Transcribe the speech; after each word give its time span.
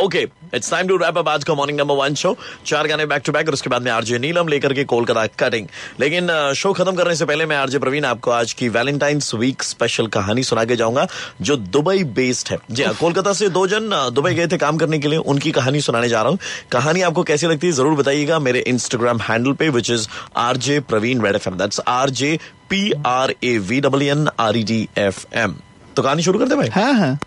Okay 0.00 0.18
it's 0.54 0.70
time 0.70 0.88
to 0.88 0.96
wrap 0.96 1.18
up 1.18 1.28
आज 1.28 1.44
का 1.44 1.54
morning 1.54 1.78
number 1.78 1.94
one 1.96 2.14
show 2.14 2.36
चार 2.66 2.86
गाने 2.88 3.06
बैक 3.06 3.22
टू 3.26 3.32
बैक 3.32 3.46
और 3.48 3.54
उसके 3.54 3.70
बाद 3.70 3.82
में 3.82 3.90
आरजे 3.90 4.18
नीलम 4.18 4.48
लेकर 4.48 4.72
के 4.74 4.84
कोलकाता 4.84 5.26
कटिंग 5.38 5.66
लेकिन 6.00 6.28
शो 6.56 6.72
खत्म 6.72 6.94
करने 6.96 7.14
से 7.16 7.24
पहले 7.24 7.46
मैं 7.46 7.56
आरजे 7.56 7.78
प्रवीण 7.78 8.04
आपको 8.04 8.30
आज 8.30 8.52
की 8.52 8.68
वैलेंटाइंस 8.68 9.34
वीक 9.34 9.62
स्पेशल 9.62 10.06
कहानी 10.16 10.42
सुना 10.42 10.64
के 10.64 10.76
जाऊँगा 10.76 11.06
जो 11.40 11.56
दुबई 11.56 12.04
बेस्ड 12.18 12.48
है। 12.50 12.58
जी 12.70 12.82
हाँ 12.82 12.94
कोलकाता 13.00 13.32
से 13.32 13.48
दो 13.48 13.66
जन 13.66 13.90
दुबई 14.14 14.34
गए 14.34 14.46
थे 14.46 14.58
काम 14.58 14.76
करने 14.78 14.98
के 14.98 15.08
लिए 15.08 15.18
उनकी 15.18 15.50
कहानी 15.52 15.80
सुनाने 15.80 16.08
जा 16.08 16.22
रहा 16.22 16.30
हूँ। 16.30 16.38
कहानी 16.72 17.02
आपको 17.02 17.22
कैसी 17.22 17.46
लगती 17.46 17.66
है 17.66 17.72
ज़रूर 17.72 17.94
बताइएगा 17.96 18.38
मेरे 18.38 18.60
इंस्टाग्राम 18.68 19.20
हैंडल 19.28 19.52
पे 19.52 19.68
which 19.70 19.90
is 19.90 20.08
R 20.36 20.56
J 20.68 20.80
Praveen 20.92 21.24
Red 21.24 21.34
F 21.34 21.48
M 21.48 21.58
that's 21.58 21.80
R 21.88 22.10
J 22.10 22.38
P 22.70 22.90
R 23.06 23.34
A 23.44 23.56
V 23.58 23.80
W 23.80 24.12
N 24.12 24.28
R 24.40 24.56
E 24.56 24.62
D 24.64 24.88
F 24.98 25.24
M 25.38 25.56
तो 25.96 26.02
कहानी 26.02 26.22
शुरू 26.22 26.38
करते 26.38 26.56
भाई? 26.56 26.68
हाँ 26.68 26.92
हाँ। 26.94 27.18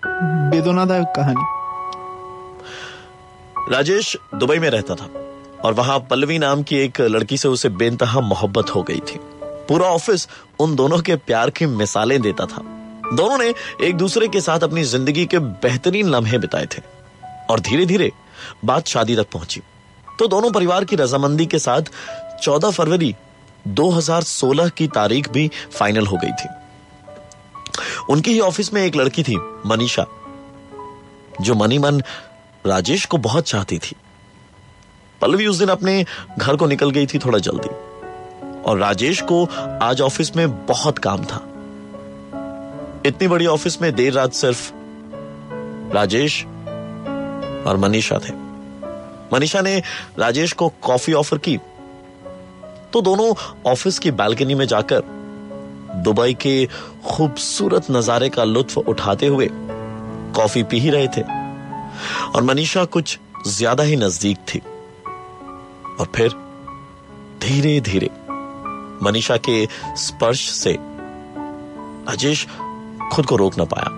बेदोनादायक 0.51 1.07
कहानी। 1.15 1.58
राजेश 3.71 4.15
दुबई 4.35 4.59
में 4.59 4.69
रहता 4.69 4.95
था 4.95 5.09
और 5.65 5.73
वहाँ 5.73 5.99
पल्लवी 5.99 6.37
नाम 6.39 6.61
की 6.63 6.75
एक 6.75 6.99
लड़की 7.01 7.37
से 7.37 7.47
उसे 7.47 7.69
बेनतहा 7.69 8.19
मोहब्बत 8.19 8.69
हो 8.69 8.81
गई 8.83 8.99
थी। 8.99 9.19
पूरा 9.69 9.87
ऑफ़िस 9.87 10.27
उन 10.59 10.75
दोनों 10.75 10.99
के 10.99 11.15
प्यार 11.15 11.49
की 11.49 11.65
मिसालें 11.65 12.21
देता 12.21 12.45
था। 12.45 12.61
दोनों 13.13 13.37
ने 13.37 13.53
एक 13.81 13.95
दूसरे 13.95 14.27
के 14.27 14.41
साथ 14.41 14.59
अपनी 14.59 14.83
ज़िंदगी 14.83 15.25
के 15.25 15.39
बेहतरीन 15.39 16.09
लम्हे 16.09 16.37
बिताए 16.37 16.65
थे 16.65 16.81
और 17.49 17.59
धीरे 17.59 17.85
धीरे 17.85 18.11
बात 18.65 18.87
शादी 18.87 19.15
तक 19.15 19.29
पहुँची। 19.33 19.61
तो 20.19 20.27
दोनों 20.27 20.51
परिवार 20.51 20.85
की 20.85 20.95
रजामंदी 20.95 21.45
के 21.45 21.59
साथ 21.59 21.91
14 22.43 22.71
फरवरी 22.71 23.15
2016 23.67 24.69
की 24.69 24.87
तारीख 24.87 25.29
भी 25.29 25.49
फाइनल 25.71 26.07
हो 26.07 26.17
गई 26.17 26.31
थी। 26.31 26.49
उनके 28.09 28.31
ही 28.31 28.39
ऑफ़िस 28.39 28.73
में 28.73 28.81
एक 28.81 28.95
लड़की 28.95 29.23
थी, 29.23 29.35
मनीषा, 29.65 30.05
जो 31.41 31.55
मनी 31.55 31.77
मन 31.77 32.01
राजेश 32.65 33.05
को 33.05 33.17
बहुत 33.17 33.43
चाहती 33.43 33.77
थी। 33.77 33.95
पल्लवी 35.21 35.47
उस 35.47 35.59
दिन 35.59 35.69
अपने 35.69 36.05
घर 36.37 36.55
को 36.55 36.67
निकल 36.67 36.89
गई 36.89 37.05
थी 37.05 37.19
थोड़ा 37.19 37.39
जल्दी। 37.39 37.69
और 38.61 38.77
राजेश 38.77 39.21
को 39.21 39.45
आज 39.81 40.01
ऑफ़िस 40.01 40.35
में 40.35 40.65
बहुत 40.65 40.97
काम 40.97 41.25
था। 41.25 41.45
इतनी 43.05 43.27
बड़ी 43.27 43.45
ऑफ़िस 43.45 43.81
में 43.81 43.95
देर 43.95 44.13
रात 44.13 44.33
सिर्फ़ 44.33 44.71
राजेश 45.93 46.45
और 47.67 47.77
मनीषा 47.77 48.17
थे। 48.17 48.33
मनीषा 49.33 49.61
ने 49.61 49.83
राजेश 50.19 50.53
को 50.53 50.69
कॉफ़ी 50.69 51.13
ऑफ़र 51.13 51.37
की। 51.37 51.57
तो 52.93 53.01
दोनों 53.01 53.33
ऑफ़िस 53.71 53.99
की 53.99 54.11
बालकनी 54.11 54.55
में 54.55 54.65
जाकर 54.65 55.01
दुबई 55.95 56.33
के 56.33 56.67
खूबसूरत 57.05 57.87
नजारे 57.91 58.29
का 58.29 58.43
लुत्फ 58.43 58.77
उठाते 58.77 59.27
हुए 59.27 59.49
कॉफ़ी 60.35 60.63
पी 60.63 60.79
ही 60.79 60.89
रहे 60.89 61.07
थे। 61.07 61.39
और 62.35 62.43
मनीषा 62.43 62.83
कुछ 62.85 63.17
ज़्यादा 63.47 63.83
ही 63.83 63.95
नज़दीक 63.95 64.37
थी। 64.47 64.59
और 65.99 66.11
फिर 66.15 66.33
धीरे 67.41 67.79
धीरे 67.81 68.09
मनीषा 69.03 69.37
के 69.49 69.65
स्पर्श 69.97 70.49
से 70.49 70.75
राजेश 70.79 72.45
खुद 73.13 73.25
को 73.25 73.35
रोक 73.35 73.57
ना 73.57 73.63
पाया। 73.65 73.97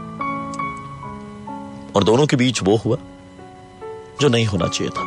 और 1.95 2.03
दोनों 2.03 2.25
के 2.27 2.35
बीच 2.35 2.61
वो 2.63 2.75
हुआ 2.75 2.97
जो 4.21 4.27
नहीं 4.27 4.45
होना 4.45 4.67
चाहिए 4.67 4.89
था। 4.89 5.03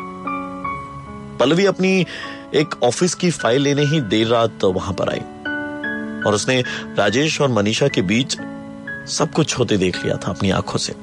पल्लवी 1.38 1.66
अपनी 1.66 2.06
एक 2.54 2.74
ऑफ़िस 2.82 3.14
की 3.14 3.30
फ़ाइल 3.30 3.62
लेने 3.62 3.84
ही 3.84 4.00
देर 4.00 4.26
रात 4.26 4.64
वहाँ 4.64 4.92
पर 4.92 5.10
आई। 5.10 5.20
और 6.26 6.34
उसने 6.34 6.60
राजेश 6.98 7.40
और 7.40 7.48
मनीषा 7.48 7.88
के 7.88 8.02
बीच 8.02 8.36
सब 9.10 9.32
कुछ 9.32 9.58
होते 9.58 9.76
देख 9.76 10.04
लिया 10.04 10.16
था 10.16 10.30
अपनी 10.30 10.50
आँखों 10.50 10.78
से। 10.78 10.94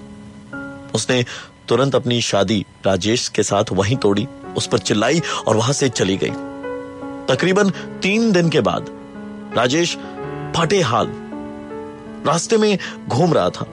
उसने 0.95 1.23
तुरंत 1.72 1.96
अपनी 1.96 2.20
शादी 2.22 2.66
राजेश 2.86 3.28
के 3.28 3.44
साथ 3.44 3.72
वहीं 3.72 3.96
तोड़ी, 3.96 4.28
उस 4.58 4.68
पर 4.68 4.78
चिल्लाई 4.80 5.22
और 5.48 5.58
वहाँ 5.58 5.74
से 5.74 5.90
चली 5.90 6.18
गई। 6.18 6.32
तकरीबन 7.28 7.70
तीन 8.04 8.32
दिन 8.32 8.50
के 8.50 8.62
बाद 8.62 8.90
राजेश 9.56 9.96
फटे 10.58 10.81
हाल 10.81 11.14
रास्ते 12.28 12.58
में 12.58 12.78
घूम 13.08 13.34
रहा 13.34 13.50
था। 13.50 13.66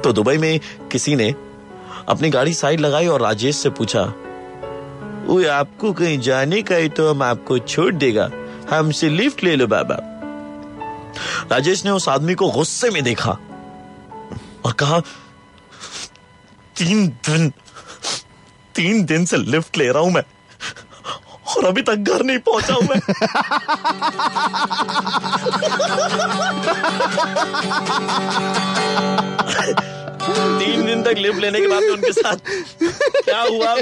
तो 0.00 0.12
दुबई 0.12 0.36
में 0.38 0.60
किसी 0.92 1.16
ने 1.16 1.34
अपनी 2.08 2.30
गाड़ी 2.30 2.54
साइड 2.54 2.80
लगाई 2.80 3.06
और 3.06 3.22
राजेश 3.22 3.56
से 3.56 3.70
पूछा 3.70 4.02
वो 5.26 5.42
आपको 5.50 5.92
कहीं 5.92 6.18
जाने 6.20 6.62
का 6.62 6.74
है 6.74 6.88
तो 6.88 7.10
हम 7.10 7.22
आपको 7.22 7.58
छोड़ 7.58 7.92
देगा। 7.94 8.30
हमसे 8.70 9.08
लिफ्ट 9.08 9.44
ले 9.44 9.56
लो 9.56 9.66
बाबा। 9.66 9.98
राजेश 11.50 11.84
ने 11.84 11.90
उस 11.90 12.08
आदमी 12.08 12.34
को 12.34 12.50
गुस्से 12.50 12.90
में 12.90 13.02
देखा 13.02 13.38
और 14.64 14.72
कहा 14.72 15.02
तीन 16.76 17.06
दिन 17.08 17.50
तीन 18.74 19.04
दिन 19.04 19.24
से 19.24 19.36
लिफ्ट 19.36 19.76
ले 19.78 19.92
रहा 19.92 20.02
हूँ 20.02 20.12
मैं। 20.12 20.22
और 21.56 21.64
अभी 21.64 21.82
तक 21.82 21.94
घर 21.94 22.24
नहीं 22.24 22.38
पहुँचा 22.38 22.74
हूँ 22.74 22.82
मैं। 22.82 23.00
तक 31.03 31.17
लिफ्ट 31.17 31.39
लेने 31.39 31.59
के 31.61 31.67
बाद 31.67 31.83
उनके 31.91 32.11
साथ 32.13 32.37
क्या 33.23 33.41
हुआ 33.41 33.75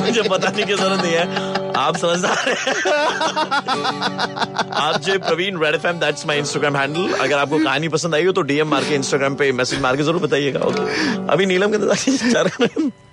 मुझे 0.00 0.22
बताने 0.28 0.62
की 0.62 0.74
जरूरत 0.74 1.00
नहीं 1.02 1.12
है 1.12 1.72
आप 1.76 1.96
समझदार 1.96 2.48
हैं 2.48 2.56
आप 4.82 5.00
जो 5.02 5.18
Praveen 5.18 5.58
red 5.62 5.74
F 5.74 5.84
M 5.86 6.00
that's 6.00 6.26
my 6.26 6.38
Instagram 6.38 6.76
handle 6.76 7.12
अगर 7.18 7.36
आपको 7.38 7.58
कहानी 7.58 7.88
पसंद 7.96 8.14
आई 8.14 8.24
हो 8.24 8.32
तो 8.32 8.42
डीएम 8.50 8.68
मार 8.70 8.84
के 8.88 8.94
इंस्टाग्राम 8.94 9.34
पे 9.36 9.50
मैसेज 9.60 9.80
मार 9.82 9.96
के 9.96 10.02
जरूर 10.02 10.22
बताइएगा 10.22 10.60
ओके 10.66 10.82
अभी 11.32 11.46
नीलम 11.46 11.76
के 11.76 12.32
चार 12.32 12.50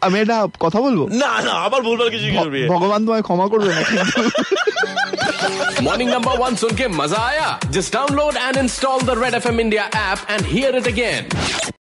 আমি 0.05 0.17
এটা 0.19 0.35
কথা 0.63 0.79
বলবো 0.81 1.03
না 1.21 1.29
না 1.45 1.53
আবার 1.67 1.79
ভুলভাল 1.85 2.09
কিছু 2.13 2.25
কি 2.25 2.33
করবি 2.39 2.59
ভগবান 2.73 2.99
তোমায় 3.07 3.23
ক্ষমা 3.27 3.45
করবে 3.53 3.71
না 3.77 4.03
मॉर्निंग 5.85 6.09
नंबर 6.09 6.37
वन 6.39 6.55
सुन 6.55 6.71
के 6.75 6.87
मजा 6.91 7.21
आया 7.23 7.49
just 7.71 7.93
download 7.93 8.37
and 8.37 8.57
install 8.57 9.01
the 9.01 9.17
red 9.19 9.33
F 9.33 9.45
M 9.47 9.59
India 9.59 9.83
app 10.03 10.19
and 10.31 10.41
hear 10.47 10.75
it 10.77 10.87
again 10.87 11.21